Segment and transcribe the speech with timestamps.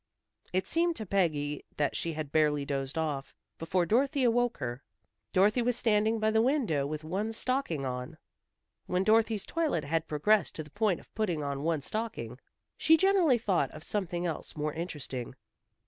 [0.51, 4.81] It seemed to Peggy that she had barely dozed off, before Dorothy awoke her.
[5.31, 8.17] Dorothy was standing by the window with one stocking on.
[8.87, 12.39] When Dorothy's toilet had progressed to the point of putting on one stocking,
[12.79, 15.35] she generally thought of something else more interesting.